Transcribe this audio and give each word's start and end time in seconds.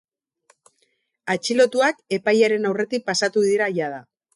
Atxilotuak 1.35 2.03
epailaren 2.19 2.69
aurretik 2.73 3.09
pasatu 3.13 3.51
dira 3.51 3.75
jada. 3.81 4.07